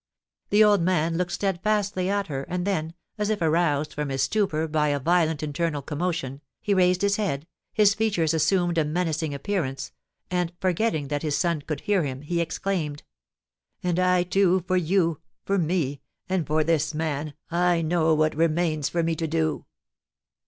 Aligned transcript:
The 0.49 0.63
old 0.63 0.81
man 0.81 1.15
looked 1.15 1.31
steadfastly 1.33 2.09
at 2.09 2.25
her, 2.25 2.41
and 2.49 2.65
then, 2.65 2.95
as 3.19 3.29
if 3.29 3.39
aroused 3.39 3.93
from 3.93 4.09
his 4.09 4.23
stupor 4.23 4.67
by 4.67 4.87
a 4.87 4.99
violent 4.99 5.43
internal 5.43 5.83
commotion, 5.83 6.41
he 6.59 6.73
raised 6.73 7.03
his 7.03 7.17
head, 7.17 7.45
his 7.71 7.93
features 7.93 8.33
assumed 8.33 8.79
a 8.79 8.83
menacing 8.83 9.31
appearance, 9.31 9.91
and, 10.31 10.53
forgetting 10.59 11.09
that 11.09 11.21
his 11.21 11.37
son 11.37 11.61
could 11.61 11.81
hear 11.81 12.03
him, 12.03 12.21
he 12.23 12.41
exclaimed: 12.41 13.03
"And 13.83 13.99
I, 13.99 14.23
too, 14.23 14.63
for 14.65 14.75
you, 14.75 15.19
for 15.45 15.59
me, 15.59 16.01
and 16.27 16.47
for 16.47 16.63
this 16.63 16.95
man, 16.95 17.35
I 17.51 17.83
know 17.83 18.15
what 18.15 18.35
remains 18.35 18.89
for 18.89 19.03
me 19.03 19.15
to 19.17 19.27
do." 19.27 19.65